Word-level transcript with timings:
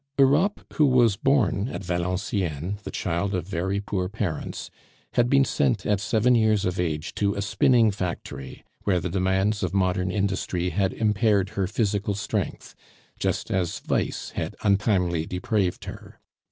Europe, 0.17 0.61
who 0.77 0.85
was 0.87 1.15
born 1.15 1.67
at 1.67 1.83
Valenciennes, 1.83 2.81
the 2.81 2.89
child 2.89 3.35
of 3.35 3.45
very 3.47 3.79
poor 3.79 4.09
parents, 4.09 4.71
had 5.13 5.29
been 5.29 5.45
sent 5.45 5.85
at 5.85 5.99
seven 5.99 6.33
years 6.33 6.65
of 6.65 6.79
age 6.79 7.13
to 7.13 7.35
a 7.35 7.41
spinning 7.43 7.91
factory, 7.91 8.63
where 8.83 8.99
the 8.99 9.11
demands 9.11 9.61
of 9.61 9.75
modern 9.75 10.09
industry 10.09 10.69
had 10.71 10.91
impaired 10.91 11.49
her 11.49 11.67
physical 11.67 12.15
strength, 12.15 12.73
just 13.19 13.51
as 13.51 13.77
vice 13.77 14.31
had 14.31 14.55
untimely 14.63 15.27
depraved 15.27 15.85
her. 15.85 16.19